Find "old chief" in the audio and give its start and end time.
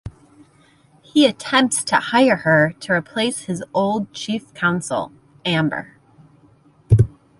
3.71-4.51